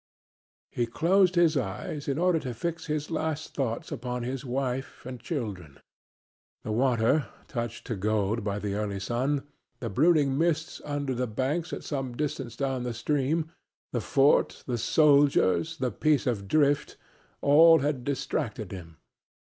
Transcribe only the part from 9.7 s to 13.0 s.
the brooding mists under the banks at some distance down the